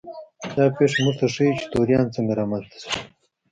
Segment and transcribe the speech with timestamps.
[0.55, 2.95] دا پېښه موږ ته ښيي چې توریان څنګه رامنځته شول.